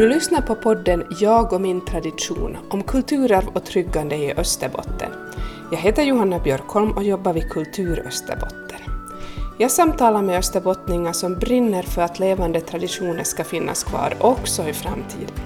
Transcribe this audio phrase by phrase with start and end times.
[0.00, 5.12] Du lyssnar på podden Jag och min tradition om kulturarv och tryggande i Österbotten.
[5.70, 8.80] Jag heter Johanna Björkholm och jobbar vid Kultur Österbotten.
[9.58, 14.72] Jag samtalar med österbottningar som brinner för att levande traditioner ska finnas kvar också i
[14.72, 15.36] framtiden.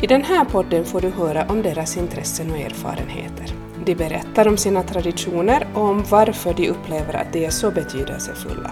[0.00, 3.54] I den här podden får du höra om deras intressen och erfarenheter.
[3.84, 8.70] De berättar om sina traditioner och om varför de upplever att de är så betydelsefulla.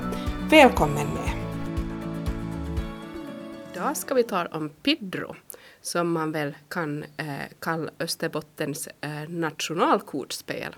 [0.50, 1.29] Välkommen med!
[3.90, 5.36] Idag ska vi tala om Pidro,
[5.80, 10.76] som man väl kan eh, kalla Österbottens eh, nationalkortspel.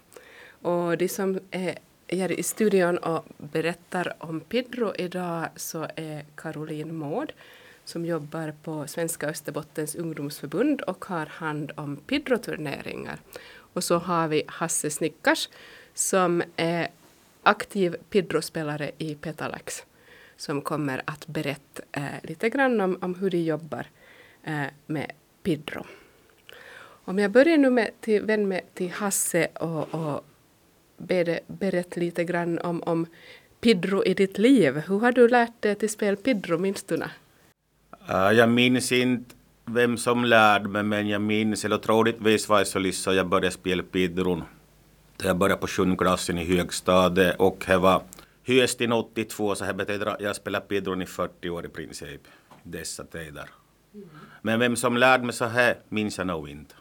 [0.62, 1.76] Och de som eh,
[2.06, 7.32] är här i studion och berättar om Pidro idag så är Caroline Mård
[7.84, 13.18] som jobbar på Svenska Österbottens ungdomsförbund och har hand om Pidro-turneringar.
[13.74, 15.48] Och så har vi Hasse Snickars
[15.94, 16.88] som är
[17.42, 19.84] aktiv Pidro-spelare i Petalax
[20.42, 23.86] som kommer att berätta eh, lite grann om, om hur de jobbar
[24.44, 25.12] eh, med
[25.42, 25.86] Pidro.
[27.04, 30.24] Om jag börjar nu med till, vän med till Hasse och, och
[30.96, 33.06] ber berätta lite grann om, om
[33.60, 34.82] Pidro i ditt liv.
[34.88, 36.94] Hur har du lärt dig till spel Pidro, minns du?
[36.94, 37.08] Uh,
[38.32, 42.78] jag minns inte vem som lärde mig, men jag minns, eller troligtvis var det så
[42.78, 44.42] liksom jag började spela Pidron.
[45.22, 48.02] Jag började på sjunde klassen i högstadiet och det var
[48.44, 52.20] hösten 82 så det betyder att jag spelat Pidron i 40 år i princip.
[52.62, 53.50] Dessa tider.
[53.94, 54.08] Mm.
[54.42, 56.74] Men vem som lärde mig så här minns jag nog inte.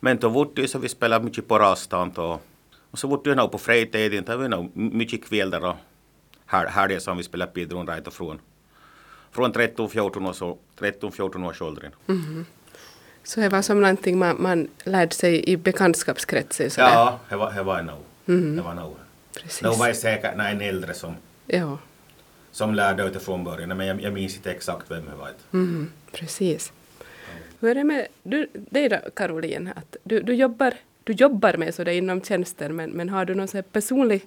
[0.00, 2.42] Men då var det så vi spelade mycket på rastan och,
[2.90, 5.76] och så var det nog på fritiden, det var nog mycket kvällar och
[6.46, 8.38] helger som vi spelade rätt och från
[9.30, 11.92] från 13-14 års, 13, års åldern.
[12.08, 12.46] Mm.
[13.22, 16.70] Så det var som någonting man, man lärde sig i bekantskapskretsen?
[16.76, 17.98] Ja, det var, det var nog.
[18.26, 18.56] Mm.
[18.56, 18.96] Det var nog.
[19.42, 19.60] Precis.
[19.60, 21.14] Det var säkert en äldre som,
[21.46, 21.78] ja.
[22.52, 25.30] som lärde ut det från början, men jag, jag minns inte exakt vem det var.
[25.52, 25.90] Mm.
[26.12, 26.72] Precis.
[27.60, 29.72] Hur är det med du, dig då, Caroline?
[29.76, 30.74] Att du, du, jobbar,
[31.04, 34.22] du jobbar med så det inom tjänsten, men, men har du någon så personlig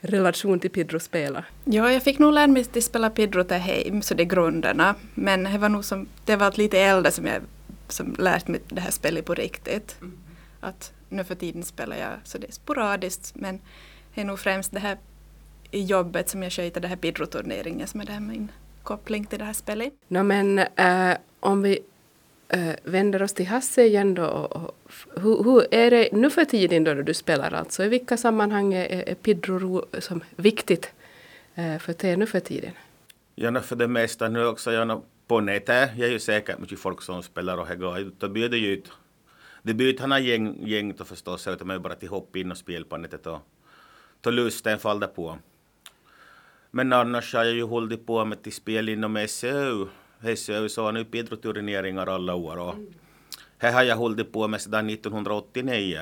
[0.00, 1.44] relation till Pidro-spela?
[1.64, 4.94] Ja, jag fick nog lära mig att spela Pidro till hem, så det är grunderna.
[5.14, 7.42] Men det var nog som, det var lite äldre som jag
[7.88, 9.96] som lärt mig det här spelet på riktigt.
[10.00, 10.18] Mm.
[10.60, 13.60] Att nu för tiden spelar jag så det är sporadiskt men
[14.20, 14.98] är nog främst det här
[15.70, 18.52] i jobbet som jag sköter, det här Pidro-turneringen som är det här min
[18.82, 19.92] koppling till det här spelet.
[20.08, 21.78] No, men äh, om vi
[22.48, 24.26] äh, vänder oss till Hasse igen då.
[24.26, 24.76] Och, och,
[25.22, 27.84] hur, hur, är det nu för tiden då du spelar alltså?
[27.84, 30.92] I vilka sammanhang är, är Pidro som viktigt
[31.54, 32.72] äh, för dig nu för tiden?
[33.34, 34.72] Ja, för det mesta nu också.
[34.72, 38.20] Ja, på nätet är ju säkert mycket folk som spelar och går ut.
[38.20, 38.90] Då bjuder ju ut.
[39.62, 42.84] Det bjuder han gäng, gäng då förstås, utan man bara till hopp in och spela
[42.84, 43.38] på nätet och
[44.30, 45.38] lusten faller på.
[46.70, 49.86] Men annars har jag ju hållit på med till spel inom SEU
[50.22, 52.58] SCU så har nu Pidro-turneringar alla år.
[52.58, 52.74] Och
[53.58, 56.00] här har jag hållit på med sedan 1989.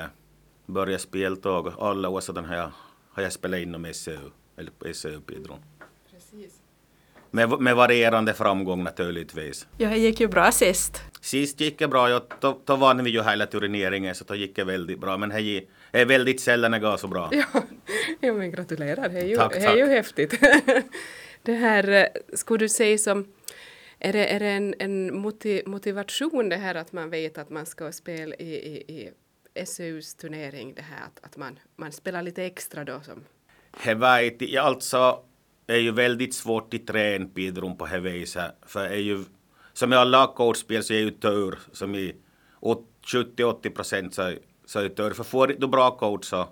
[0.65, 2.71] Började spela tåg alla år sedan har jag,
[3.09, 5.59] har jag spelat inom SCU, eller SCU Pidron.
[7.31, 9.67] Med, med varierande framgång naturligtvis.
[9.77, 11.01] Ja, det gick ju bra sist.
[11.21, 12.09] Sist gick det bra.
[12.09, 15.17] Ja, då, då vann vi ju hela turneringen så då gick det väldigt bra.
[15.17, 15.31] Men
[15.91, 17.29] det är väldigt sällan det går så bra.
[17.53, 17.63] Ja,
[18.19, 19.09] ja men gratulerar.
[19.09, 19.63] Det är ju, tack, tack.
[19.63, 20.39] är ju häftigt.
[21.43, 23.33] det här, eh, skulle du säga som
[23.99, 25.21] är det, är det en, en
[25.65, 29.11] motivation det här att man vet att man ska spela i, i,
[29.55, 33.23] i SUs turnering, det här att, att man, man spelar lite extra då som?
[33.83, 35.23] Det jag, alltså
[35.67, 38.51] är ju väldigt svårt att träna bidrum på det viset.
[38.65, 39.23] För är ju,
[39.73, 42.15] som i alla coachspel så är ju tur, som i
[42.61, 44.33] 70-80 procent så,
[44.71, 45.13] så är det tur.
[45.13, 46.47] För får du bra coach så,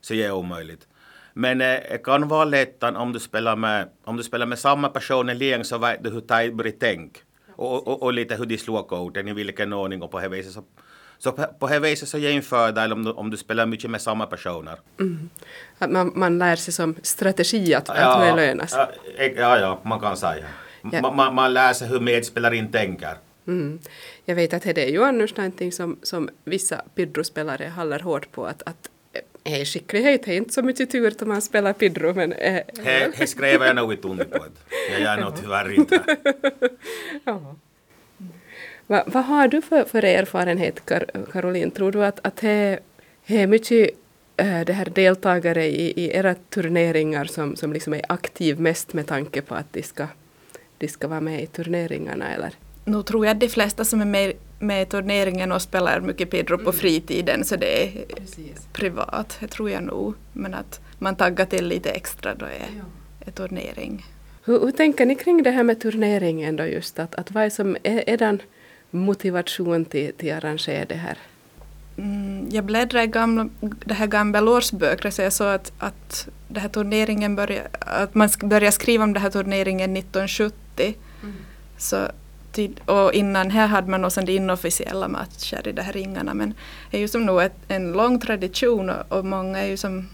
[0.00, 0.88] så är det omöjligt.
[1.32, 4.88] Men eh, det kan vara lätt om du spelar med, om du spelar med samma
[4.88, 7.20] person i länge så vet du hur börjar tänka.
[7.56, 10.52] Och, och, och, lite hur de slår koden, i vilken ordning och på det viset.
[10.52, 10.62] Så,
[11.18, 13.66] så på, på det viset så ger det en fördel om du, om du spelar
[13.66, 14.76] mycket med samma personer.
[15.00, 15.30] Mm.
[15.78, 18.72] Att man, man lär sig som strategi att, ja, att belönas.
[18.72, 18.88] Ja,
[19.36, 20.46] ja, ja, man kan säga.
[20.92, 21.10] Ja.
[21.10, 23.16] Man, man lär sig hur medspelaren tänker.
[23.50, 23.78] Mm.
[24.24, 28.46] Jag vet att det är ju annars någonting som, som vissa Pidro-spelare håller hårt på
[28.46, 28.90] att, att
[29.44, 32.32] är skicklighet är inte så mycket tur att man spelar Pidro men...
[32.32, 32.62] Äh,
[33.18, 34.44] det skrev jag nog under på.
[34.90, 36.00] Jag gör nog tyvärr inte.
[37.24, 37.56] ja.
[38.86, 41.70] Va, vad har du för, för erfarenhet, Kar Caroline?
[41.70, 42.78] Tror du att, att det
[43.26, 43.90] är mycket
[44.36, 49.06] äh, det här deltagare i, i era turneringar som, som liksom är aktiv mest med
[49.06, 50.06] tanke på att de ska,
[50.78, 52.54] de ska vara med i turneringarna eller?
[52.90, 56.30] Nu tror jag att de flesta som är med, med i turneringen och spelar mycket
[56.30, 56.72] Pedro på mm.
[56.72, 58.68] fritiden så det är Precis.
[58.72, 60.14] privat, det tror jag nog.
[60.32, 62.84] Men att man taggar till lite extra då är, ja.
[63.26, 64.06] är turnering.
[64.44, 66.98] Hur, hur, tänker ni kring det här med turneringen då just?
[66.98, 68.42] Att, att vad är, som, är, är den
[68.90, 71.18] motivation till, till att arrangera det här?
[71.96, 76.60] Mm, jag bläddrade i gamla, det här gamla årsböcker så jag såg att, att det
[76.60, 80.54] här turneringen började, att man började skriva om den här turneringen 1970.
[81.22, 81.34] Mm.
[81.78, 81.96] Så
[82.52, 86.54] tid, och innan här hade man också de inofficiella matcher i de här ringarna men
[86.90, 90.08] det är ju som nog ett, en lång tradition och, och många är ju som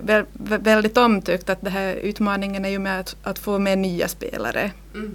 [0.00, 0.24] vä,
[0.58, 4.70] väldigt omtyckt att den här utmaningen är ju med att, att få med nya spelare.
[4.94, 5.14] Mm.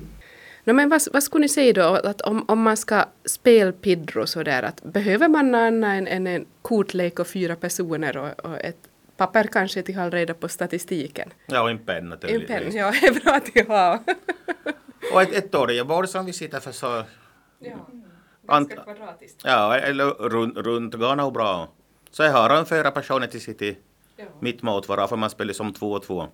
[0.64, 4.28] No, men vad, vad skulle ni säga då, att om, om man ska spela Pidro
[4.28, 8.78] sådär, att behöver man annat än, en kortlek och fyra personer och, och ett
[9.18, 11.30] papper kanske till att hålla reda på statistiken?
[11.46, 14.04] Ja, och en penna En penna, ja, det är bra att ha.
[15.14, 17.04] Och ett, ett torgebord som vi sitter för så...
[17.60, 17.88] Ja,
[18.48, 19.42] ganska kvadratiskt.
[19.44, 21.70] Ja, eller runt, runt går nog bra.
[22.12, 23.78] Så jag har en fyra personer till sitt i
[24.16, 24.26] ja.
[24.40, 26.28] mitt mot varandra, för man spelar som två och två.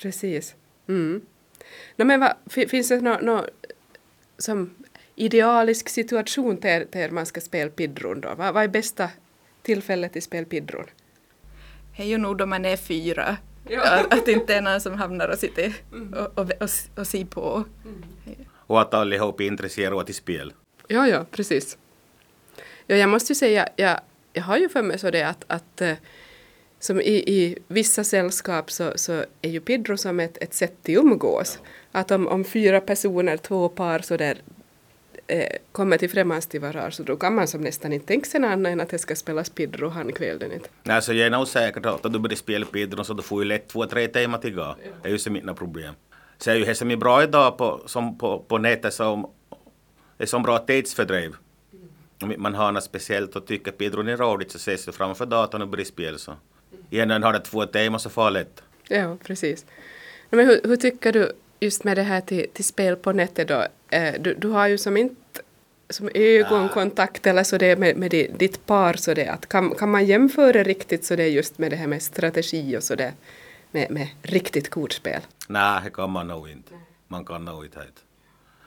[0.00, 0.54] Precis.
[0.88, 1.20] Mm.
[1.96, 2.32] No, men vad,
[2.70, 3.44] finns det något no,
[4.38, 4.74] som
[5.14, 8.34] idealisk situation till, till man ska spela pidron då?
[8.34, 9.10] Vad, vad är bästa
[9.62, 10.86] tillfället till spel pidron?
[11.96, 13.36] Det är ju nog då man är fyra.
[13.68, 14.00] Ja.
[14.00, 16.14] Att, att inte är någon som hamnar och sitter mm.
[16.14, 17.64] och, och, och, och ser på.
[17.84, 18.04] Mm.
[18.48, 20.52] Och att allihop är intresserade till spel.
[20.88, 21.78] Ja, ja, precis.
[22.86, 24.00] Ja, jag måste ju säga, jag,
[24.32, 25.94] jag har ju för mig så det att, att eh,
[26.78, 30.88] som i, i vissa sällskap så, så är ju Pidro som ett, ett sätt att
[30.88, 31.58] umgås.
[31.62, 31.68] Ja.
[32.00, 34.38] Att om, om fyra personer, två par så där
[35.26, 38.40] eh, kommer till främmans till varandra så då kan man som nästan inte tänka sig
[38.40, 40.60] något annat än att det ska spelas Pidro han kvällen.
[40.82, 43.48] Nej, så jag är nog säker att du börjar spela Pidro så du får ju
[43.48, 44.76] lätt två, tre timmar till gå.
[45.02, 45.94] Det är ju så mina problem.
[46.38, 49.30] Så är ju det som är bra idag på, som på, på nätet som
[50.18, 51.34] är som bra tidsfördriv.
[52.22, 55.62] Om man har något speciellt och tycker Pidron är roligt så ses du framför datorn
[55.62, 56.32] och börjar spela så.
[56.90, 58.62] Igen har det två teman så farligt.
[58.88, 59.66] Ja, precis.
[60.30, 63.66] Men hur, hur, tycker du just med det här till, till spel på nätet då?
[63.90, 65.42] Eh, du, du har ju som inte
[65.90, 70.06] som ögonkontakt eller så det med, med ditt par så det att kan, kan man
[70.06, 73.12] jämföra riktigt så det just med det här med strategi och så det
[73.70, 75.20] med, med riktigt kortspel?
[75.48, 76.72] Nej, det kan man nog inte.
[77.08, 77.80] Man kan nog inte.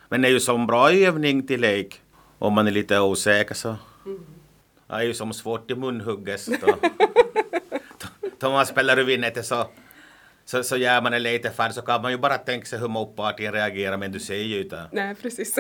[0.10, 2.02] Men det är ju som bra övning till lek
[2.40, 3.76] om man är lite osäker så.
[4.06, 4.26] Mm.
[4.88, 6.50] Det är ju som svårt i munhugget.
[8.40, 9.68] Då man spelar över nätet så,
[10.50, 12.88] så, så gör man det lite färdigt så kan man ju bara tänka sig hur
[12.88, 14.90] motparten reagerar men du ser ju inte.
[14.92, 15.56] Nej precis.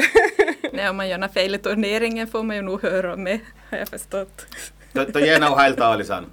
[0.73, 3.39] Nej om man gör något fel i turneringen får man ju nog höra om det
[3.69, 4.45] har jag förstått.
[4.93, 6.25] Då ger nog helt alisan.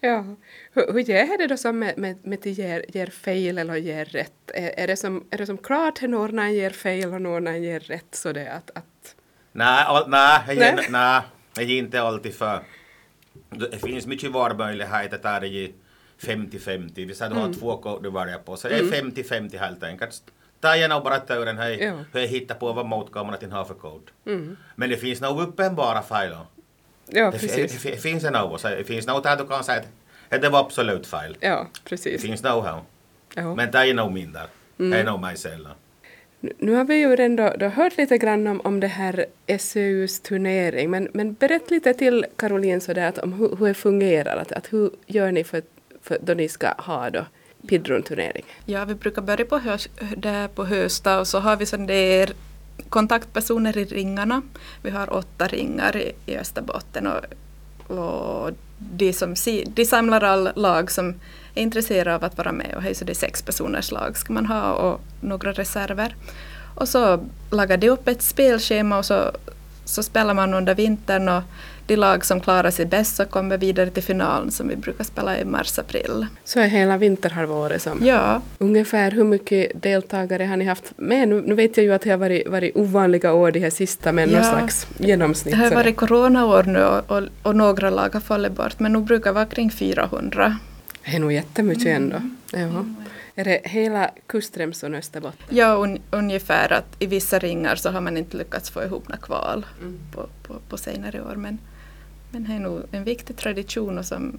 [0.00, 0.24] Ja.
[0.72, 4.04] Hur, hur är det då som med, med, med att ger, ger fel eller ger
[4.04, 4.50] rätt?
[4.54, 7.80] Är, är, det som, är det som klart att någon ger fel och någon ger
[7.80, 8.70] rätt så det att...
[8.74, 9.14] att...
[9.52, 11.22] Nej, all, nej, jag ger, nej,
[11.56, 12.60] jag ger inte alltid för.
[13.50, 15.72] Det finns mycket valmöjligheter där det är
[16.20, 16.92] 50-50.
[16.94, 17.54] Vi att du har mm.
[17.54, 19.50] två kort du väljer på, så det är 50-50 mm.
[19.58, 20.22] helt enkelt.
[20.60, 21.92] Ta gärna och berätta ur den här, ja.
[22.12, 24.10] hur jag hittar på vad motkameran har för kod.
[24.26, 24.56] Mm.
[24.76, 26.36] Men det finns nog uppenbara fel.
[27.06, 27.54] Ja, precis.
[27.54, 28.58] Det, det, det finns det nog.
[28.62, 29.82] Det finns något där du kan säga
[30.28, 31.36] att det var absolut fel.
[31.40, 32.22] Ja, precis.
[32.22, 32.80] Det finns nog här.
[33.34, 33.54] Ja.
[33.54, 34.46] Men det är nog min där.
[34.78, 34.90] Mm.
[34.90, 35.74] Det är nog mig sällan.
[36.40, 39.26] Nu har vi ju ändå då hört lite grann om, om det här
[39.58, 43.74] SUs turnering, men, men berätta lite till Caroline så där, att om hur, hur det
[43.74, 45.62] fungerar, att, att hur gör ni för,
[46.08, 47.24] för då ni ska ha då
[47.68, 48.44] Pidron-turnering?
[48.64, 52.32] Ja, vi brukar börja på, höst, där på hösta och så har vi sen där
[52.88, 54.42] kontaktpersoner i ringarna.
[54.82, 59.34] Vi har åtta ringar i, i Österbotten och, och de, som,
[59.66, 61.14] de samlar all lag som
[61.54, 64.46] är intresserade av att vara med och så det är sex personers lag ska man
[64.46, 66.16] ha och några reserver.
[66.74, 69.32] Och så lagar de upp ett spelschema och så,
[69.84, 71.42] så spelar man under vintern och
[71.88, 75.38] de lag som klarar sig bäst så kommer vidare till finalen som vi brukar spela
[75.38, 76.26] i mars-april.
[76.44, 78.06] Så är hela vinterhalvåret som?
[78.06, 78.42] Ja.
[78.58, 81.28] Ungefär hur mycket deltagare har ni haft med?
[81.28, 84.12] Nu, nu vet jag ju att det har varit, varit ovanliga år de här sista
[84.12, 84.36] men ja.
[84.36, 85.54] någon slags genomsnitt.
[85.54, 89.00] Det har varit coronaår nu och, och, och, några lag har fallit bort men nu
[89.00, 90.58] brukar vara kring 400.
[91.04, 92.02] Det är nog jättemycket mm.
[92.02, 92.20] ändå.
[92.52, 92.84] Ja.
[93.38, 95.46] Är det hela kustremsan Österbotten?
[95.48, 96.72] Ja, un, ungefär.
[96.72, 99.98] att I vissa ringar så har man inte lyckats få ihop några kval mm.
[100.12, 101.34] på, på, på senare år.
[101.36, 101.58] Men,
[102.30, 104.38] men det är nog en viktig tradition och som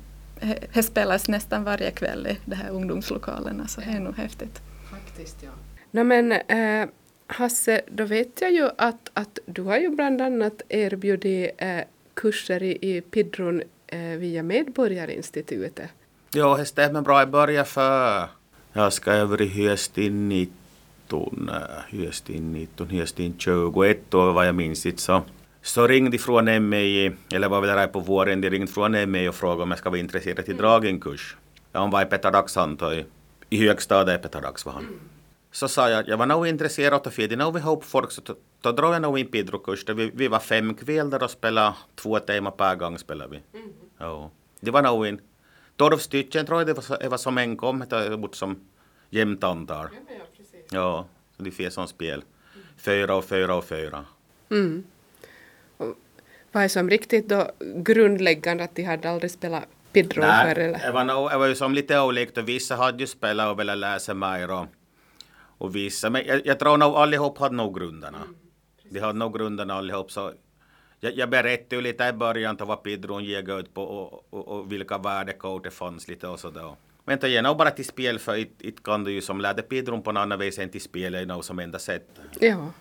[0.73, 4.61] det spelas nästan varje kväll i de här ungdomslokalerna så det är nog häftigt.
[4.91, 5.49] Faktiskt, ja.
[5.91, 6.89] No, men, eh,
[7.27, 11.79] Hasse, då vet jag ju att, att du har ju bland annat erbjudit eh,
[12.13, 15.89] kurser i, i Pidron eh, via Medborgarinstitutet.
[16.33, 17.19] Jo, det stämmer bra.
[17.19, 18.27] Jag började för,
[18.73, 21.51] jag ska över i hösten 19,
[21.89, 25.23] hösten 19, hösten 21 år vad jag minns så.
[25.69, 29.35] Så ringde från MI, eller var väl där på våren, de ringde från MI och
[29.35, 30.61] frågade om jag ska vara intresserad till mm.
[30.61, 31.37] dragenkurs.
[31.71, 33.05] Ja, hon var i Petar Dags antar
[33.49, 34.99] i högstadiet i Petar Dags var han.
[35.51, 37.35] så sa jag att jag var nog intresserad av det.
[37.35, 38.21] När vi ihop folk så
[38.61, 39.89] då, drog jag nog in Pidro-kurs.
[39.89, 42.97] Vi, vi var fem kvällar och spelade två timmar per gång.
[42.97, 43.59] Spelade vi.
[43.59, 43.73] Mm.
[43.97, 44.31] Ja.
[44.59, 45.21] Det var nog en
[45.75, 47.83] tolv stycken tror jag det var, det var som en kom.
[47.89, 48.59] Det var som
[49.09, 49.87] jämnt antal.
[49.91, 51.05] Ja, ja, ja,
[51.37, 52.23] så det finns som spel.
[52.77, 54.05] Fyra och fyra och fyra.
[54.51, 54.83] Mm.
[56.49, 60.61] Och vad är som riktigt då grundläggande att de hade aldrig spelat Pidro Nej, för?
[60.61, 60.79] Eller?
[60.79, 62.41] Det, var nog, det var ju som lite olika.
[62.41, 64.51] Vissa hade ju spelat och velat läsa mer.
[64.51, 64.65] Och,
[65.57, 68.17] och vissa, men jag, jag tror nog allihop hade nog grunderna.
[68.17, 68.35] Mm,
[68.89, 70.11] de hade nog grunderna allihop.
[70.11, 70.33] Så
[70.99, 74.47] jag, jag berättade ju lite i början av vad Pidron gick ut på och, och,
[74.47, 76.75] och vilka värdekoder det fanns lite och sådär.
[77.05, 80.01] Men det är nog bara till spel för it, kan du ju som lärde Pidron
[80.01, 82.19] på något annat vis än till spel är nog som enda sätt.
[82.39, 82.71] Ja,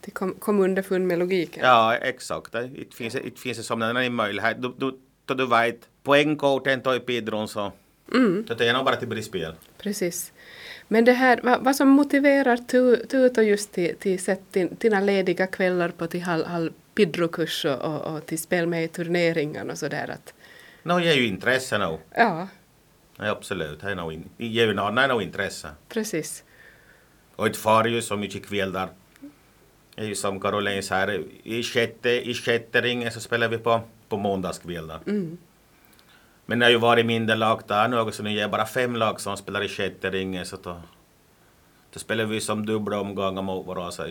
[0.00, 1.64] det kom, kom underfund med logiken.
[1.64, 2.52] Ja, exakt.
[2.52, 4.62] Det finns, det finns som en möjlighet.
[4.62, 7.72] Du, du, du, du vet, poängkoden tar i Pidron så
[8.14, 8.44] mm.
[8.58, 9.54] det är nog bara till spel.
[9.78, 10.32] Precis.
[10.88, 15.88] Men det här, vad, vad som motiverar Tuto just till, till sätt dina lediga kvällar
[15.88, 20.10] på till halv, halv Pidro-kurs och, och, och, till spel med i turneringar och sådär
[20.10, 20.34] att...
[20.82, 22.00] No, ger ju intresse nog.
[22.14, 22.48] Ja.
[23.16, 23.30] ja.
[23.30, 25.68] Absolut, det ger ju någon intresse.
[25.88, 26.44] Precis.
[27.36, 28.88] Och ett far ju så mycket kvällar.
[29.96, 33.80] Det är ju som Caroline säger, i sjätte, i sjätte ringen så spelar vi på,
[34.08, 35.00] på måndagskvällar.
[35.06, 35.38] Mm.
[36.46, 39.20] Men det har ju varit mindre lag där nu också, nu är bara fem lag
[39.20, 40.80] som spelar i sjätte ringen så då,
[41.92, 44.04] då spelar vi som dubbla omgångar mot varandra.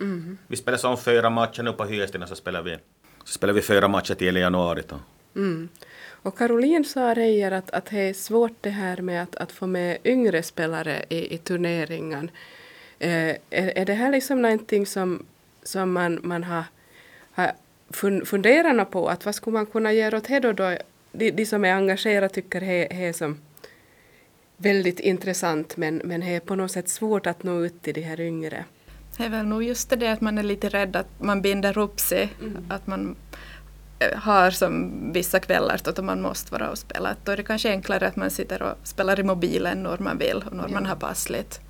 [0.00, 0.38] Mm.
[0.46, 2.78] Vi spelar som fyra matcher nu på hösten så spelar vi,
[3.24, 4.82] så spelar vi fyra matcher till i januari.
[4.88, 4.96] Då.
[5.36, 5.68] Mm.
[6.22, 9.66] Och Caroline sa Reijer att, att det är svårt det här med att, att få
[9.66, 12.30] med yngre spelare i, i turneringen.
[13.00, 15.26] Eh, är, är det här liksom någonting som,
[15.62, 16.64] som man, man har,
[17.32, 17.52] har
[18.24, 19.08] funderat på?
[19.08, 20.52] Att vad skulle man kunna göra åt det då?
[20.52, 20.76] då?
[21.12, 23.38] De, de som är engagerade tycker det är som
[24.56, 28.00] väldigt intressant men, men det är på något sätt svårt att nå ut till de
[28.00, 28.64] här yngre.
[29.16, 32.00] Det är väl nog just det att man är lite rädd att man binder upp
[32.00, 32.32] sig.
[32.40, 32.64] Mm.
[32.68, 33.16] Att man
[33.98, 37.16] eh, har som vissa kvällar då man måste vara och spela.
[37.24, 40.44] Då är det kanske enklare att man sitter och spelar i mobilen när man vill
[40.46, 40.74] och när ja.
[40.74, 41.60] man har passligt.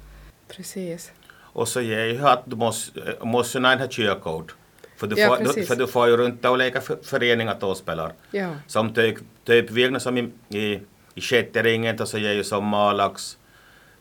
[0.49, 1.13] Precis.
[1.53, 4.55] Och så ger ju att du måste, eh, måste ha körkort.
[4.97, 8.13] För du, ja, får, du, för du får ju runt olika föreningar då spelar.
[8.31, 8.49] Ja.
[8.67, 10.81] Som typ, typ Vigna som i, i,
[11.15, 13.37] i sjätte ringen så ger ju som Malax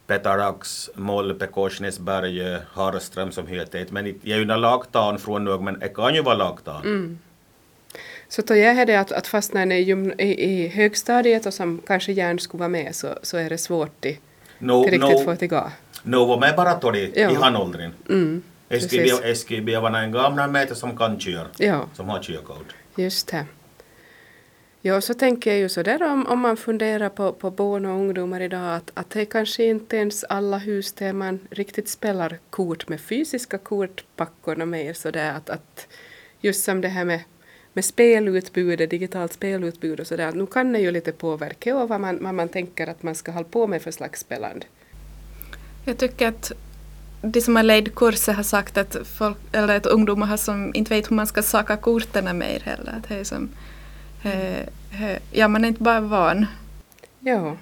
[0.10, 5.94] Petarax, Molpe, Korsnäsberg, Harström som heter Men jag är ju lagtan från nu, men jag
[5.94, 6.82] kan ju vara lagtan.
[6.84, 7.20] Mm.
[8.28, 12.12] Så då är det att, att fast när är i, i högstadiet och som kanske
[12.12, 14.16] gärna skulle vara med så, så är det svårt att
[14.60, 15.72] no, riktigt no, få det gå.
[16.04, 17.32] No, var med bara då i, ja.
[17.32, 17.92] i handåldern.
[18.10, 18.44] Mm,
[19.24, 21.88] SGB var en gamla mätare som kan köra, ja.
[21.94, 22.76] som har körkort.
[22.96, 23.46] Just det.
[24.82, 27.96] Ja, så tänker jag ju så där om, om man funderar på, på barn och
[27.96, 32.90] ungdomar idag att, att det kanske inte ens alla hus där man riktigt spelar kort
[32.90, 35.88] med fysiska kortpackorna mer sådär att, att
[36.42, 37.20] just som det här med,
[37.74, 42.24] med spelutbudet, digitalt spelutbud och sådär, nu kan det ju lite påverka och vad man,
[42.24, 44.66] vad man tänker att man ska hålla på med för slags spelande.
[45.90, 46.52] Jag tycker att
[47.22, 50.96] de som har lett kurser har sagt att, folk, eller att ungdomar har som inte
[50.96, 52.94] vet hur man ska saka korten mer heller.
[52.98, 53.50] Att det är som,
[54.24, 56.46] eh, eh, ja, man är inte bara van.
[57.20, 57.58] Ja.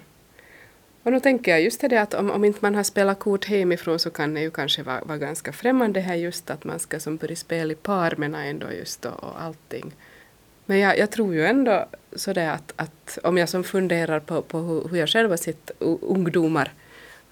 [1.03, 3.99] Och nu tänker jag just det att om, om inte man har spelat kort hemifrån
[3.99, 7.17] så kan det ju kanske vara, vara ganska främmande här just att man ska som
[7.17, 9.91] börja spela i par men ändå just då, och allting.
[10.65, 14.57] Men jag, jag tror ju ändå sådär att, att om jag som funderar på, på
[14.57, 16.73] hur, hur jag själv har sett ungdomar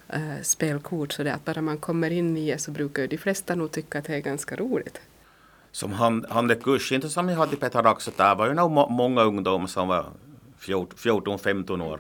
[0.10, 3.18] äh, spelkort så det att bara man kommer in i det så brukar ju de
[3.18, 5.02] flesta nog tycka att det är ganska roligt
[5.76, 8.72] som han, han det kurs, inte som jag hade i Petarax, där var ju nog
[8.72, 10.06] många ungdomar som var
[10.60, 12.00] 14-15 år.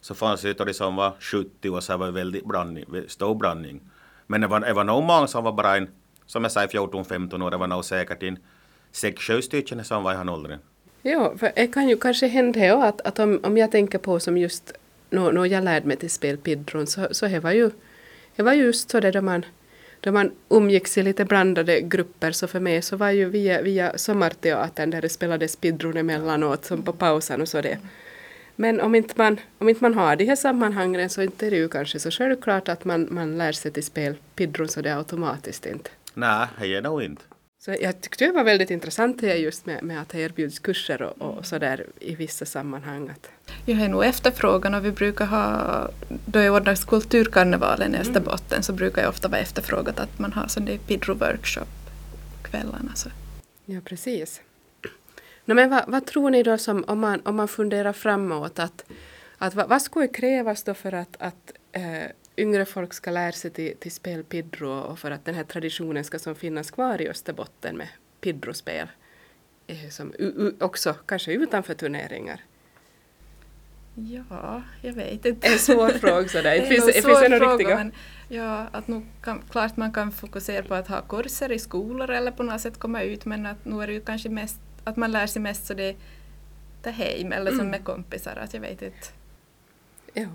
[0.00, 3.80] Så fanns det de som var 70 och så var det väldigt blandning, stor blandning.
[4.26, 5.88] Men det var, det var nog många som var bara en,
[6.26, 8.38] som jag säger 14-15 år, det var nog säkert en
[8.92, 10.58] 6-7 stycken som var i han åldern.
[11.02, 14.38] Ja, för det kan ju kanske hända att, att om, om jag tänker på som
[14.38, 14.72] just
[15.12, 17.70] när no, jag lärde mig till spel Pidron så, så det var ju
[18.36, 19.44] det var just så det då man
[20.00, 23.98] då man umgicks i lite blandade grupper så för mig så var ju via, via
[23.98, 27.78] sommarteatern där det spelades Pidron emellanåt som på pausen och så det.
[28.56, 31.56] Men om inte man, om inte man har de här sammanhangen så inte är det
[31.56, 34.96] ju kanske så självklart att man, man lär sig till spel Pidron så det är
[34.96, 35.90] automatiskt inte.
[36.14, 37.22] Nej, det är nog inte.
[37.64, 41.02] Så jag tyckte det var väldigt intressant det just med, med att det erbjuds kurser
[41.02, 43.10] och, och sådär i vissa sammanhang.
[43.66, 45.88] Jag har nog efterfrågan och vi brukar ha,
[46.26, 48.00] då jag ordnar kulturkarnevalen i mm.
[48.00, 48.62] Österbotten mm.
[48.62, 51.66] så brukar det ofta vara efterfrågat att man har sån där Pidro-workshop
[52.42, 52.94] kvällarna.
[52.94, 53.08] Så.
[53.64, 54.40] Ja, precis.
[55.44, 58.84] No, men vad, vad, tror ni då som, om man, om man funderar framåt, att,
[59.38, 63.50] att vad, vad skulle krävas då för att, att eh, yngre folk ska lära sig
[63.50, 67.08] till, till spel Pidro och för att den här traditionen ska som finnas kvar i
[67.08, 67.88] Österbotten med
[68.20, 68.88] Pidrospel.
[69.66, 70.12] eh, Som
[70.60, 72.40] också kanske utanför turneringar.
[73.94, 75.46] Ja, jag vet inte.
[75.48, 76.54] En svår fråga sådär.
[76.60, 77.76] Det finns, det en finns fråga, riktiga...
[77.76, 77.92] men
[78.28, 82.30] Ja, att nu kan, klart man kan fokusera på att ha kurser i skolor eller
[82.30, 85.12] på något sätt komma ut men att nu är det ju kanske mest att man
[85.12, 85.96] lär sig mest så det
[86.82, 87.70] är hem eller som Mm.
[87.70, 88.36] med kompisar.
[88.36, 89.06] Att jag vet inte.
[90.14, 90.28] Ja.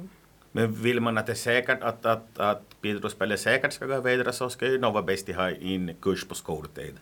[0.57, 4.33] Men vill man att det är säkert att, att, att Pidrospelet säkert ska gå vidare
[4.33, 6.95] så ska ju bäst att ha in kurs på skoltid.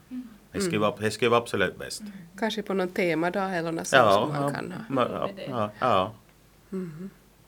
[0.52, 2.02] Det skulle vara, det skulle vara absolut bäst.
[2.40, 5.04] Kanske på någon temadag eller något sånt som man kan ha.
[5.04, 6.12] ma- ja, ja, ja.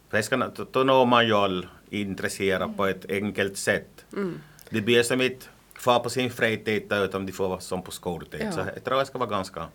[0.09, 4.05] För det ska, nå- då når man ju all intresserad på ett enkelt sätt.
[4.13, 4.39] Mm.
[4.69, 8.41] Det blir som inte fara på sin fritid utan de får vara som på skoltid.
[8.43, 8.51] Ja.
[8.51, 9.65] Så jag tror det ska vara ganska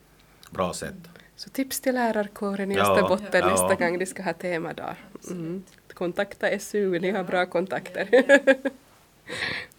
[0.51, 0.95] bra sätt.
[1.37, 3.51] Så tips till lärarkåren i Ja, Österbotten ja.
[3.51, 4.95] nästa gång de ska ha temadag.
[5.31, 5.63] Mm.
[5.95, 8.09] Kontakta SU, ni har bra kontakter.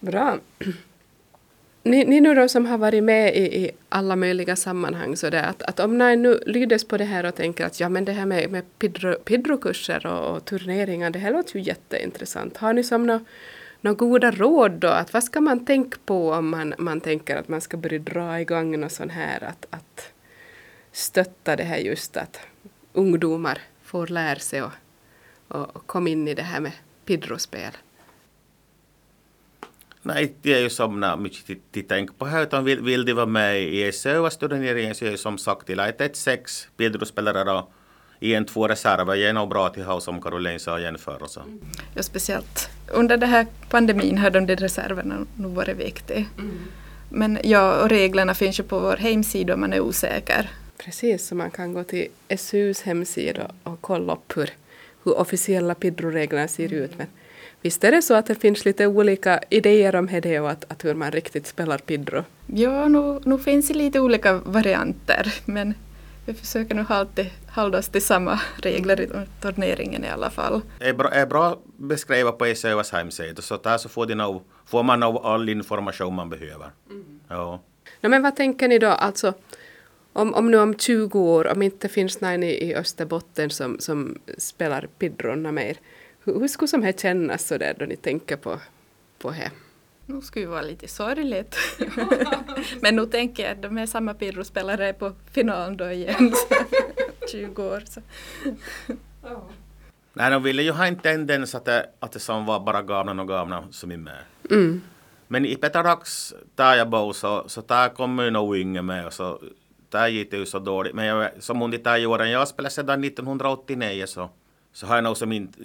[0.00, 0.38] bra.
[1.82, 5.44] Ni, ni nu då som har varit med i, i alla möjliga sammanhang så det
[5.44, 8.12] att, att om ni nu lydes på det här och tänker att ja men det
[8.12, 12.56] här med, med pidro, pidrokurser och, och turneringar det här låter ju jätteintressant.
[12.56, 13.24] Har ni som några
[13.80, 14.88] nå goda råd då?
[14.88, 18.40] Att vad ska man tänka på om man, man tänker att man ska börja dra
[18.40, 20.13] igång något sånt här att, att
[20.94, 22.40] stötta det här just att
[22.92, 24.70] ungdomar får lära sig och,
[25.48, 26.72] och, och komma in i det här med
[27.04, 27.72] pidrospel.
[30.02, 33.04] Nej, det är ju som när mycket till- till tänk på här, utan vill, vill
[33.04, 37.44] de vara med i SÖA-turneringen så är ju som sagt till att ett sex Pidrospelare
[37.44, 37.68] då
[38.20, 41.42] i en två reserver är nog bra till ha som Caroline sa jämförelse.
[41.94, 46.24] Ja, speciellt under den här pandemin har de där reserverna nog varit viktiga.
[47.08, 50.50] Men ja, och reglerna finns ju på vår hemsida om man är osäker.
[50.78, 54.50] Precis, så man kan gå till SUs hemsida och kolla upp hur,
[55.04, 56.98] hur officiella pidroreglerna ser ut.
[56.98, 57.06] Men
[57.60, 60.84] visst är det så att det finns lite olika idéer om det och att, att
[60.84, 62.24] hur man riktigt spelar pidro.
[62.46, 65.74] Ja, nu, nu finns det lite olika varianter men
[66.26, 69.08] vi försöker nog alltid hålla oss till samma regler i
[69.40, 70.60] turneringen i alla fall.
[70.80, 75.00] är bra, är bra beskrivet på SÖAs hemsida så där så får, nog, får man
[75.00, 76.70] nog all information man behöver.
[77.28, 77.60] Ja.
[78.00, 79.32] No, men vad tänker ni då, alltså
[80.14, 84.18] om, om nu om 20 år, om inte finns någon i, i Österbotten som, som
[84.38, 85.76] spelar pidronna mer,
[86.24, 88.60] hur, hur skulle som här kännas så där då ni tänker på,
[89.18, 89.50] på det?
[90.06, 91.56] Nu skulle det vara lite sorgligt.
[92.80, 96.32] men nu tänker jag att de är samma pirrospelare på finalen då igen.
[96.34, 96.54] Så
[97.30, 97.82] 20 år.
[97.86, 98.00] Så.
[100.12, 103.22] Nej, de ville ju ha en tendens att det, att det som var bara gamla
[103.22, 104.22] och gamla som är med.
[104.50, 104.82] Mm.
[105.28, 109.06] Men i Petarax, där jag bor, så, så där kommer ju nog yngre med.
[109.06, 109.40] Och så,
[110.30, 110.94] det ju så dåligt.
[110.94, 114.30] Men jag, som åren jag spelade sedan 1989 så,
[114.72, 115.58] så har jag nog som inte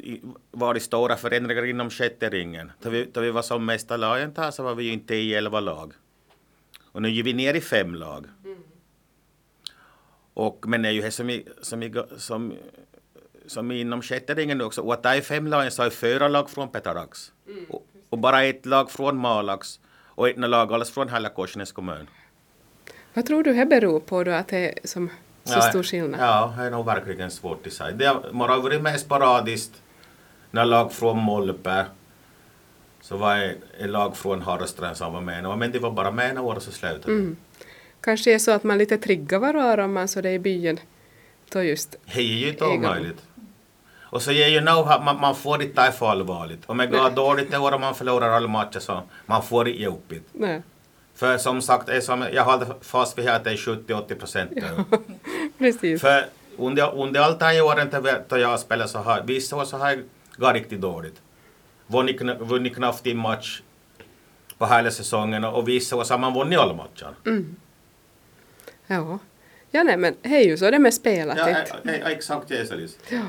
[0.51, 2.71] varit stora förändringar inom sjätte ringen.
[2.81, 5.33] Då vi, då vi var som mesta lagen där så var vi ju inte i
[5.33, 5.93] elva lag.
[6.91, 8.25] Och nu är vi ner i fem lag.
[10.33, 12.53] Och, men det är ju det som, i, som, i, som,
[13.47, 14.81] som inom sjätte ringen nu också.
[14.81, 17.31] Och att det är fem lag så är fyra lag från Petarax.
[17.69, 19.79] Och, och bara ett lag från Malax.
[20.19, 22.07] Och ett lag alls från Hällekoskenäs kommun.
[23.13, 25.09] Vad tror du det beror på då att det är som
[25.43, 26.21] så stor skillnad?
[26.21, 27.91] Ja, det är nog verkligen svårt att säga.
[27.91, 29.81] Det har varit mer sporadiskt
[30.51, 31.85] när lag från Molpe
[33.01, 35.57] så var det ett lag från Harrestrand som var med.
[35.57, 37.37] Men det var bara med några år och så slutade Mm.
[38.01, 40.79] Kanske är så att man lite triggar varandra om man så det är i byn.
[41.51, 43.23] Då just, Det är ju inte omöjligt.
[44.11, 46.59] Och så är ju nog, man, man får inte ta för allvarligt.
[46.65, 49.71] Om det går dåligt det år och man förlorar alla matcher så man får det
[49.71, 50.27] jobbigt.
[50.31, 50.61] nej.
[51.19, 54.83] För som sagt, som, jag håller fast vid att det är 70-80 procent nu.
[55.57, 56.01] Precis.
[56.01, 56.25] För
[56.57, 57.89] under, under allt det här åren
[58.29, 59.99] då jag spelar så har vissa år så har jag
[60.37, 61.21] gått riktigt dåligt.
[61.87, 63.61] Vunnit, kn- vunnit knappt en match
[64.57, 67.13] på hela säsongen och vissa år så har man vunnit alla matcher.
[68.87, 69.19] Ja.
[69.71, 71.37] Ja, nej, men är ju så det med spelet.
[71.37, 71.47] Ja,
[72.09, 72.75] exakt, det är så.
[73.09, 73.21] Ja.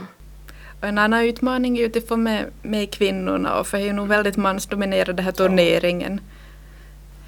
[0.80, 3.86] Och en annan utmaning är ju att få med, med kvinnorna och för det är
[3.86, 6.20] ju nog väldigt mansdominerad den här turneringen.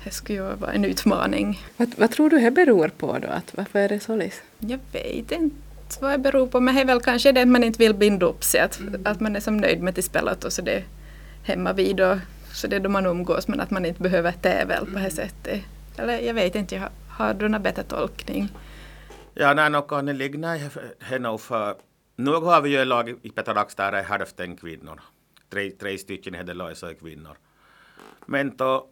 [0.05, 1.61] Det skulle ju vara en utmaning.
[1.77, 3.29] Vad, vad tror du det beror på då?
[3.29, 4.17] Att, varför är det så?
[4.17, 4.43] Lis?
[4.59, 5.57] Jag vet inte
[6.01, 8.27] vad det beror på men det är väl kanske det att man inte vill binda
[8.27, 8.61] upp sig.
[8.61, 10.85] Att, att man är som nöjd med det spelet och så det är
[11.45, 12.19] hemma vid och
[12.53, 15.11] så det är då man umgås men att man inte behöver tävla på det här
[15.11, 15.61] sättet.
[15.97, 18.49] Eller jag vet inte, jag har, har du någon bättre tolkning?
[19.35, 20.61] Ja, nej, nog kan det ligga i
[21.01, 21.77] henne för
[22.17, 25.01] nu har vi ju ett lag i Petarax där är hälften kvinnor.
[25.51, 27.37] Tre, tre stycken i det laget så är kvinnor.
[28.27, 28.87] Men då,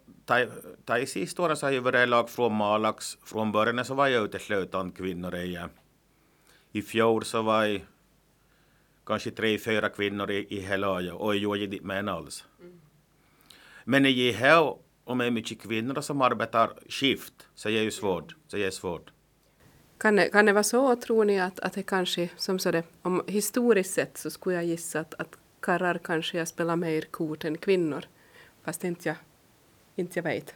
[0.85, 3.19] ta, i sista åren så har ju varit lag från Malax.
[3.25, 5.59] Från början så var jag uteslutande kvinnor i.
[6.73, 7.81] I fjol så var jag
[9.07, 12.45] kanske tre, fyra kvinnor i, i hela och jag gjorde inte med alls.
[13.85, 17.90] Men i här, om det är mycket kvinnor som arbetar skift, så är det ju
[17.90, 18.37] svårt.
[18.47, 19.12] Så är det svårt.
[19.99, 22.85] Kan det, kan det vara så, tror ni, att, att det kanske, som så det,
[23.03, 27.45] om historiskt sett så skulle jag gissa att, att karlar kanske har spelat mer kort
[27.45, 28.05] än kvinnor,
[28.64, 29.16] fast inte jag,
[30.01, 30.55] inte jag vet.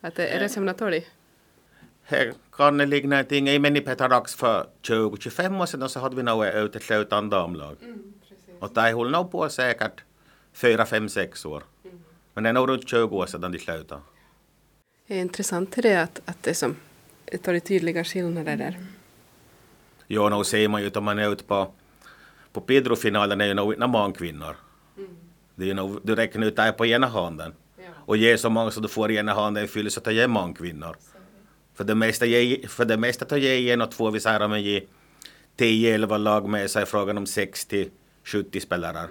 [0.00, 1.06] Att det, är det som Natoli?
[2.02, 6.16] Här kan det ligga någonting i, men i Petarax för 20-25 år sedan så hade
[6.16, 7.76] vi nog uteslutande damlag.
[7.82, 8.12] Mm,
[8.60, 10.04] och det höll nog på säkert
[10.52, 11.62] 4, 5, 6 år.
[11.84, 12.00] Mm.
[12.34, 14.00] Men det är nog runt 20 år sedan de slutade.
[15.06, 16.76] Det är intressant det att, att det som
[17.42, 18.74] tar det tydliga skillnader där.
[18.78, 18.86] Mm.
[20.06, 21.72] Jo, nog ser man ju om man är ute på,
[22.52, 24.56] på Pedro-finalen är ju nog inte mankvinnor.
[24.96, 25.16] Mm.
[25.54, 27.52] Det är nog, du räknar ut det på ena handen.
[27.96, 28.02] Ja.
[28.06, 30.96] Och ger så många så du får i ena handen fylls att ge mankvinnor.
[31.74, 32.24] För det mesta,
[32.68, 34.82] för det mesta tar ge en och två, vi säger att ge
[35.56, 37.90] 10-11 lag med sig frågan om 60-70
[38.60, 39.08] spelare.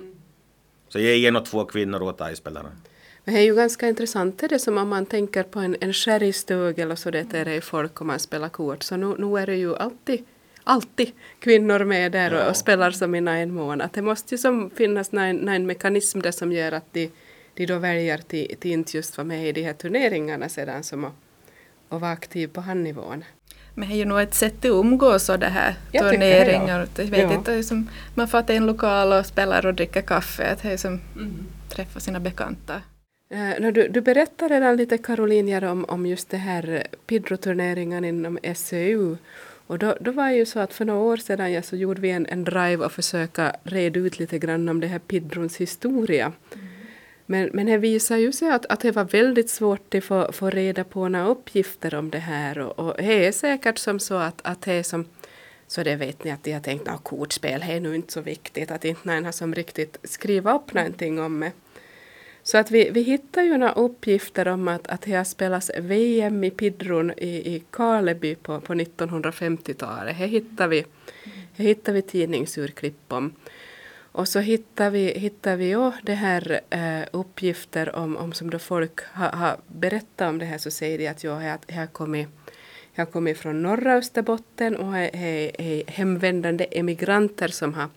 [0.90, 2.72] Så ge en och två kvinnor åt spelare.
[3.26, 6.80] Men det är ju ganska intressant det som om man tänker på en, en sherrystug
[6.80, 9.56] eller så det är det folk om man spelar kort så nu, nu är det
[9.56, 10.26] ju alltid
[10.64, 13.90] alltid kvinnor med där och, och spelar som i nine månader.
[13.94, 17.12] Det måste ju som finnas en mekanism där som gör att de,
[17.66, 21.06] de då väljer till, till inte just vara med i de här turneringarna sedan som
[21.06, 21.14] att,
[21.90, 23.24] att vara aktiv på handnivån.
[23.74, 26.88] Men det är ju nog ett sätt att umgås och det här jag turneringar.
[26.98, 27.34] Jag vet ja.
[27.34, 30.52] inte, som, man får till en lokal och spelar och dricker kaffe.
[30.52, 31.46] Att det är som mm.
[31.70, 32.82] träffa sina bekanta.
[33.34, 39.18] Uh, du, du berättade redan lite Caroline om, om just det här Pidro-turneringen inom SEU.
[39.68, 42.02] Och då, då var det ju så att för några år sedan ja, så gjorde
[42.02, 46.32] vi en, en drive och försöka reda ut lite grann om det här Pidrons historia.
[46.54, 46.69] Mm.
[47.32, 50.50] Men, men det visar ju sig att, att det var väldigt svårt att få, få
[50.50, 52.60] reda på några uppgifter om det här.
[52.60, 55.06] Och, och det är säkert som så att, att det är som
[55.68, 58.72] så det vet ni att de har tänkt att kortspel är nu inte så viktigt,
[58.72, 61.52] att inte någon har som riktigt skrivit upp någonting om det.
[62.44, 66.44] Så att vi, vi hittar ju några uppgifter om att, att det har spelats VM
[66.44, 70.16] i Pidron i, i Karleby på, på 1950-talet.
[70.16, 70.86] Här hittar vi,
[71.54, 73.34] här hittar vi tidningsurklipp om.
[74.12, 78.60] Och så hittar vi, hittar vi ju det här eh, uppgifter om, om som då
[78.60, 82.28] folk har ha berättat om det här så säger de att jag har, har kommit
[82.94, 87.88] jag kommer från norra Österbotten och är, är, är hemvändande emigranter som har,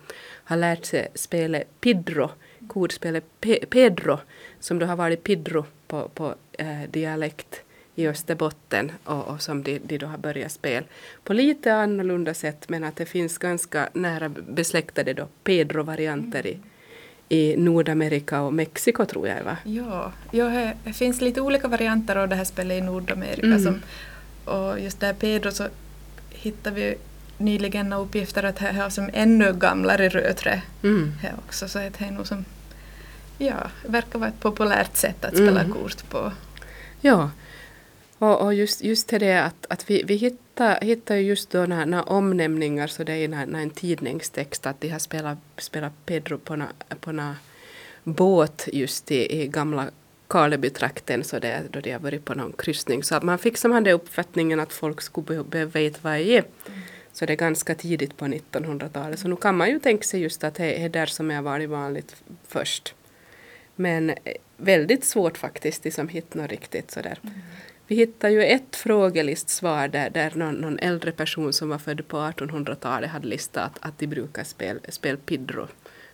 [0.45, 2.31] har lärt sig spelet Pidro
[2.69, 3.25] kordspelet
[3.71, 4.19] Pedro
[4.61, 7.63] som då har varit Pidro på, på eh, dialekt
[7.95, 10.87] i Österbotten och, och som de, de då har börjat spela
[11.25, 16.59] på lite annorlunda sätt men att det finns ganska nära besläktade då Pedro-varianter i,
[17.29, 19.57] i Nordamerika och Mexiko tror jag va?
[19.65, 23.63] Ja, ja det finns lite olika varianter av det här spelet i Nordamerika mm.
[23.63, 23.81] som,
[24.45, 25.69] och just där Pedro så
[26.31, 26.95] hittar vi
[27.39, 31.13] nyligen uppgifter att det har som ännu gamlare rödträ mm.
[31.23, 31.69] här också.
[31.69, 32.45] Så det är nog som,
[33.39, 35.73] ja, verkar vara ett populärt sätt att spela mm.
[35.73, 36.33] kort på.
[37.01, 37.31] Ja,
[38.23, 42.09] och, och just, just det att, att vi, vi hittar, hittar just då när, när
[42.09, 46.53] omnämningar så det är när, när en tidningstext att de har spelat, spelat Pedro på
[46.55, 46.65] en
[47.01, 47.35] på
[48.05, 49.91] båt just i, i gamla
[50.29, 53.03] Karlebytrakten så det, då de har varit på någon kryssning.
[53.03, 56.45] Så att man fick som hade uppfattningen att folk skulle behöva veta vad det är.
[57.13, 59.19] Så det är ganska tidigt på 1900-talet.
[59.19, 61.71] Så nu kan man ju tänka sig just att det är där som jag varit
[61.71, 62.17] vanligt
[62.49, 62.95] först.
[63.77, 64.17] Men eh,
[64.57, 67.19] väldigt svårt faktiskt liksom hittar något riktigt sådär.
[67.23, 67.35] Mm.
[67.87, 72.17] Vi hittade ju ett frågelistsvar där, där någon, någon, äldre person som var född på
[72.17, 75.69] 1800-talet hade listat att, att de brukar spela spel Pidro.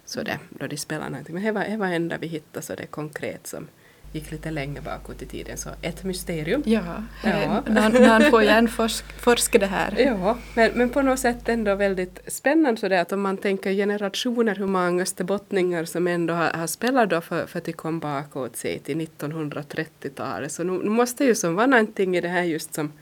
[0.04, 1.34] Så det, då de spelar någonting.
[1.34, 3.68] Men det var det var enda vi hittade så det konkret som,
[4.12, 5.56] gick lite längre bakåt i tiden.
[5.56, 6.62] Så ett mysterium.
[6.66, 7.62] Ja, ja.
[7.66, 9.94] någon, får hjärnforska det här.
[9.98, 13.72] Ja, men, men på något sätt ändå väldigt spännande så det att om man tänker
[13.72, 17.98] generationer hur många österbottningar som ändå har, har spelat då för, för att de kom
[17.98, 20.52] bakåt sig till 1930-talet.
[20.52, 22.92] Så nu, nu måste ju som vara någonting i det här just som,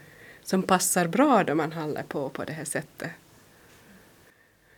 [0.43, 3.11] som passar bra då man håller på på det här sättet.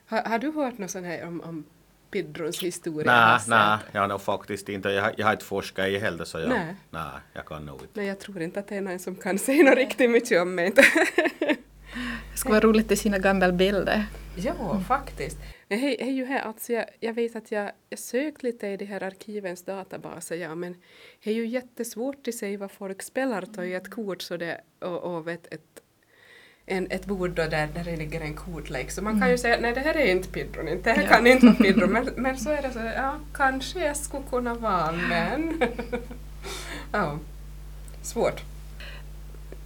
[0.06, 1.64] Har, har du hört något sånt här om, om
[2.10, 3.12] Pidrons historia?
[3.12, 4.88] Nej, nej, jag har nog faktiskt inte.
[4.88, 6.74] Jag, jag har inte forskat i heller så jag, nej.
[6.90, 8.00] nej, jag kan nog inte.
[8.00, 10.54] Nej, jag tror inte att det är någon som kan säga något riktigt mycket om
[10.54, 10.72] mig.
[12.32, 14.06] det skulle vara roligt att se sina gamla bilder.
[14.36, 15.38] Ja, faktiskt.
[15.68, 18.76] Men hej, hej ju här, alltså jag, jag vet att jag, jag sökt lite i
[18.76, 20.76] de här arkivens databaser, ja, men
[21.24, 24.98] det är ju jättesvårt att säga vad folk spelar i ett kort så det, och,
[24.98, 25.82] och ett, ett
[26.68, 28.90] en, ett bord då där, där det ligger en kortlek.
[28.90, 29.38] Så man kan ju mm.
[29.38, 31.08] säga nej det här är inte Pidron, inte, det här ja.
[31.08, 31.92] kan inte vara Pidron.
[31.92, 35.62] Men, men så är det så, ja kanske jag skulle kunna vara men...
[36.92, 37.18] ja,
[38.02, 38.40] svårt.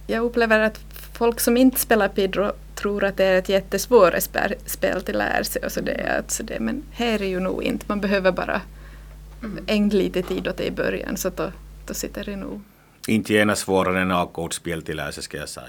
[0.07, 0.79] Jag upplever att
[1.13, 5.43] folk som inte spelar Pidro tror att det är ett jättesvårt spel, spel till lära
[5.43, 8.61] sig och så det, alltså det, men här är ju nog inte, man behöver bara
[9.43, 9.63] Mm.
[9.67, 11.51] ägna lite tid åt det i början så då,
[11.85, 12.61] då sitter det nog.
[13.07, 15.67] Inte gärna svårare än ackordspel till läsa ska jag säga.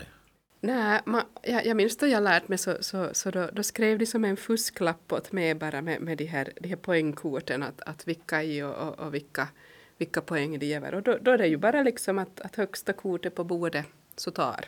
[0.66, 3.98] Nej, man, jag, jag minns då jag lärt mig så, så, så då, då skrev
[3.98, 7.80] de som en fusklapp åt mig bara med, med de här, de här poängkorten att,
[7.80, 9.48] att vilka i och, och, och vilka,
[9.98, 10.94] vilka poäng de ger.
[10.94, 14.30] Och då, då är det ju bara liksom att, att högsta kortet på bordet så
[14.30, 14.64] tar.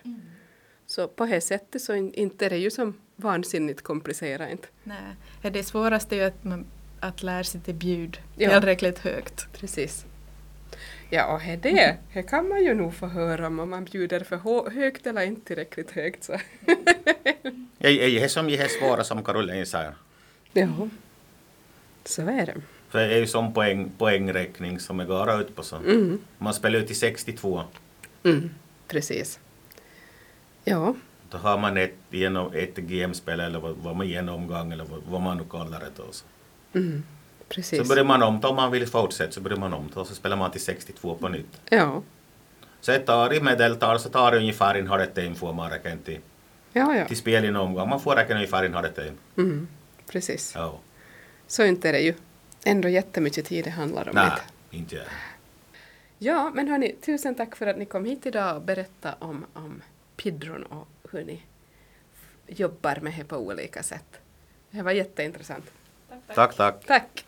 [0.86, 4.68] Så på det sättet så in, inte är det ju som vansinnigt komplicerat inte.
[4.84, 6.66] Nej, det svåraste är ju att, man,
[7.00, 8.50] att lära sig till bjud Ja.
[8.50, 9.52] tillräckligt högt.
[9.52, 10.06] Precis.
[11.10, 14.70] Ja, och he det, det kan man ju nog få höra om man bjuder för
[14.70, 16.24] högt eller inte tillräckligt högt.
[16.24, 16.32] Så.
[17.78, 19.94] Jag är det som är svåra som Caroline säger.
[20.52, 20.88] Ja,
[22.04, 22.54] så är det.
[22.88, 25.76] För det är ju som poäng, poängräkning som är går ut på så.
[25.76, 26.18] Mm.
[26.38, 27.62] Man spelar ut till 62.
[28.24, 28.50] Mm,
[28.88, 29.40] precis.
[30.64, 30.94] Ja,
[31.30, 35.20] Då har man ett, genom, ett GM-spel eller vad, vad man genomgång eller vad, vad
[35.20, 35.90] man nu kallar det.
[35.96, 36.02] Då.
[36.10, 36.24] Så.
[36.72, 37.02] mm,
[37.48, 37.78] precis.
[37.78, 40.36] så börjar man om, om man vill fortsätta så börjar man om och så spelar
[40.36, 41.60] man till 62 på nytt.
[41.68, 42.02] Ja,
[42.80, 46.20] Så ett tar i medeltal så tar det ungefär en halvtimme får man räkna till,
[46.72, 47.06] ja, ja.
[47.06, 47.88] till spel i en omgång.
[47.88, 49.16] Man får räkna ungefär en halvtimme.
[49.36, 49.68] Mm,
[50.10, 50.52] precis.
[50.54, 50.78] Ja.
[51.46, 52.14] Så inte är det ju
[52.64, 54.14] ändå jättemycket tid det handlar om.
[54.14, 54.42] Nej, inte.
[54.76, 55.04] inte jag.
[56.18, 59.82] Ja, men hörni, tusen tack för att ni kom hit idag och berättade om, om
[60.16, 61.42] Pidron och hur ni
[62.46, 64.20] jobbar med det på olika sätt.
[64.70, 65.64] Det var jätteintressant.
[66.34, 66.86] Tack, tack.
[66.86, 67.25] Tack!